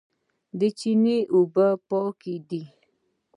د 0.59 0.61
چینو 0.79 1.17
اوبه 1.33 1.67
پاکې 1.89 2.35
دي 2.49 2.63